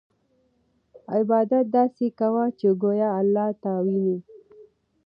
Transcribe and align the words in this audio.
عبادت 1.13 1.65
داسې 1.77 2.07
کوه 2.19 2.43
چې 2.59 2.67
ګویا 2.81 3.09
اللهﷻ 3.21 3.55
تا 3.63 3.73
ویني. 3.85 4.17